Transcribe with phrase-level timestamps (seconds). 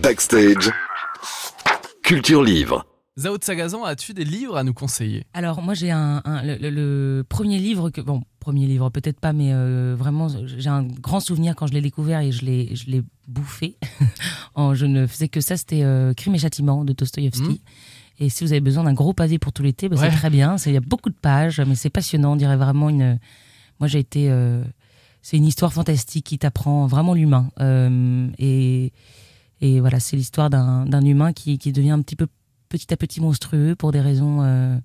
[0.00, 0.70] Backstage.
[2.02, 2.84] Culture Livre.
[3.18, 5.26] Zao Sagazan, as-tu des livres à nous conseiller?
[5.34, 9.20] Alors moi j'ai un, un- le, le- le premier livre que bon premier livre peut-être
[9.20, 12.74] pas mais euh, vraiment j'ai un grand souvenir quand je l'ai découvert et je l'ai
[12.74, 13.76] je l'ai bouffé.
[14.54, 17.42] En- je ne faisais que ça c'était euh, Crime et châtiment de Dostoïevski.
[17.42, 17.58] Mhm.
[18.20, 20.10] Et si vous avez besoin d'un gros pavé pour tout l'été, bah, Ouais.
[20.10, 20.56] c'est très bien.
[20.58, 22.32] C'est- Il y a beaucoup de pages, mais c'est passionnant.
[22.32, 23.18] On dirait vraiment une.
[23.80, 24.30] Moi, j'ai été.
[24.30, 24.62] euh,
[25.22, 27.48] C'est une histoire fantastique qui t'apprend vraiment l'humain.
[27.60, 28.92] Euh, et,
[29.62, 32.26] et voilà, c'est l'histoire d'un humain qui, qui devient un petit peu
[32.68, 34.76] petit à petit monstrueux pour des raisons euh,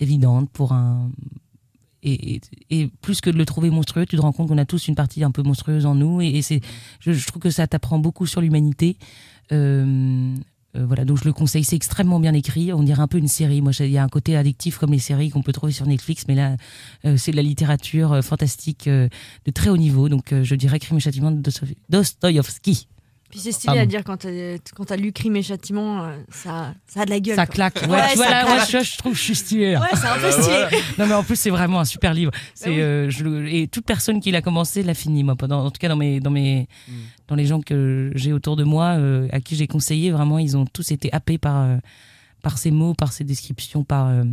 [0.00, 1.08] évidentes, pour un.
[2.02, 2.40] Et,
[2.70, 4.96] et- plus que de le trouver monstrueux, tu te rends compte qu'on a tous une
[4.96, 6.20] partie un peu monstrueuse en nous.
[6.20, 6.40] Et,
[7.00, 8.96] je, trouve que ça t'apprend beaucoup sur l'humanité.
[9.52, 10.34] Euh,
[10.74, 11.62] euh, voilà, donc je le conseille.
[11.62, 12.72] C'est extrêmement bien écrit.
[12.72, 13.60] On dirait un peu une série.
[13.60, 16.24] Moi, il y a un côté addictif comme les séries qu'on peut trouver sur Netflix,
[16.26, 16.56] mais là,
[17.16, 19.10] c'est de la littérature fantastique de
[19.54, 20.08] très haut niveau.
[20.08, 22.88] Donc, je dirais Crime et châtiment de Dosto- Dostoïevski.
[23.30, 23.80] Puis c'est stylé Pardon.
[23.82, 27.36] à dire quand t'as lu Crime et Châtiment, euh, ça, ça a de la gueule.
[27.36, 27.54] Ça quoi.
[27.54, 27.82] claque.
[27.82, 28.56] Ouais, Ouais, tu vois, ça là, claque.
[28.56, 29.72] moi, je, je trouve que je suis stylé.
[29.72, 29.80] là.
[29.82, 30.82] Ouais, c'est un peu stylé.
[30.98, 32.32] Non, mais en plus, c'est vraiment un super livre.
[32.54, 32.80] C'est, Bah oui.
[32.80, 35.36] euh, je et toute personne qui l'a commencé l'a fini, moi.
[35.36, 36.92] Pendant, en tout cas, dans mes, dans mes, Mm.
[37.28, 40.56] dans les gens que j'ai autour de moi, euh, à qui j'ai conseillé, vraiment, ils
[40.56, 41.76] ont tous été happés par, euh,
[42.42, 44.06] par ces mots, par ces descriptions, par.
[44.06, 44.24] euh,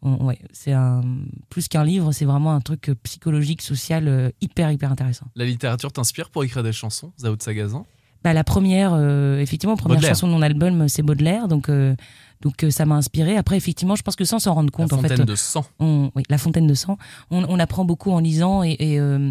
[0.00, 1.02] on- ouais, c'est un
[1.50, 5.26] plus qu'un livre, c'est vraiment un truc euh, psychologique, social, euh, hyper, hyper intéressant.
[5.34, 7.86] La littérature t'inspire pour écrire des chansons, Zao Sagazan?
[8.24, 10.14] Bah, la première, euh, effectivement, première Baudelaire.
[10.16, 11.68] chanson de mon album, c'est Baudelaire, donc.
[11.68, 11.94] euh,
[12.40, 13.36] donc euh, ça m'a inspiré.
[13.38, 15.64] Après, effectivement, je pense que sans s'en rendre La compte, en fait, fontaine de sang.
[15.78, 16.98] on, oui, la fontaine de sang.
[17.30, 19.30] On, on apprend beaucoup en lisant et, et, euh,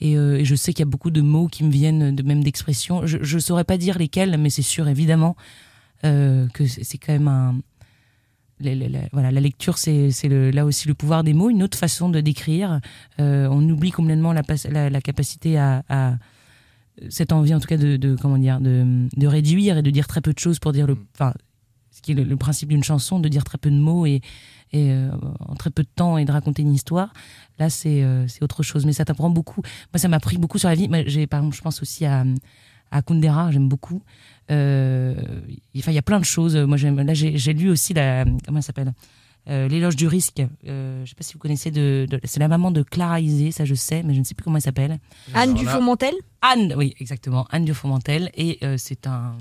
[0.00, 2.42] et, et je sais qu'il y a beaucoup de mots qui me viennent, de, même
[2.42, 3.06] d'expressions.
[3.06, 5.36] Je ne saurais pas dire lesquels, mais c'est sûr évidemment
[6.02, 7.56] que c'est quand même un.
[8.60, 11.76] la- la- la- voilà, la lecture, c'est là aussi le pouvoir des mots, une autre
[11.78, 12.80] façon de décrire.
[13.18, 16.14] On oublie complètement la, la, la capacité à, à-
[17.08, 20.06] cette envie, en tout cas, de, de- comment dire, de, de réduire et de dire
[20.06, 21.34] très peu de choses pour dire le, enfin,
[21.90, 24.20] ce qui est le, le principe d'une chanson, de dire très peu de mots et,
[24.72, 25.10] et euh,
[25.40, 27.12] en très peu de temps et de raconter une histoire.
[27.58, 28.84] Là, c'est euh, c'est autre chose.
[28.86, 29.60] Mais ça t'apprend beaucoup.
[29.92, 30.88] Moi, ça m'a pris beaucoup sur la vie.
[31.06, 32.24] J'ai, par exemple, je pense aussi à,
[32.90, 34.02] à Kundera, j'aime beaucoup.
[34.50, 35.14] Euh,
[35.76, 36.56] enfin, il y a plein de choses.
[36.56, 38.24] Moi, j'aime, là, j'ai, lu aussi la.
[38.46, 38.92] Comment elle s'appelle?
[39.48, 40.42] Euh, L'éloge du risque.
[40.66, 41.70] Euh, je sais pas si vous connaissez.
[41.70, 44.34] De, de- c'est la maman de Clara Isé, ça je sais, mais je ne sais
[44.34, 44.92] plus comment elle s'appelle.
[45.34, 46.14] Anne Alors du là- Fourmentel
[46.52, 47.46] Anne, oui, exactement.
[47.50, 48.30] Anne Dufourmentel.
[48.34, 49.32] Et euh, c'est un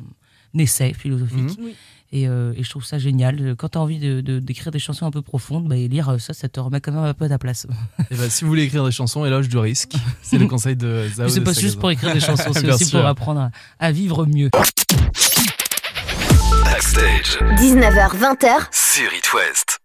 [0.58, 1.58] essai philosophique.
[1.58, 1.66] Mhm.
[1.66, 1.76] Oui.
[2.16, 3.56] Et, euh, et je trouve ça génial.
[3.58, 6.16] Quand tu as envie de, de- d'écrire des chansons un peu profondes, bah, et lire
[6.20, 7.66] ça, ça te remet quand même un peu à ta place.
[8.12, 9.94] Et bah, si vous voulez écrire des chansons, éloge du risque.
[10.22, 13.00] C'est le conseil de Zao c'est pas juste pour écrire des chansons, c'est aussi sûr.
[13.00, 14.52] pour apprendre à, à vivre mieux.
[16.64, 17.40] Backstage.
[17.58, 19.80] 19h, 20h, Sur It West.